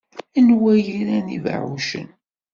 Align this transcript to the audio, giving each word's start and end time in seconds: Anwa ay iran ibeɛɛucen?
Anwa 0.37 0.69
ay 0.75 0.85
iran 0.99 1.27
ibeɛɛucen? 1.37 2.09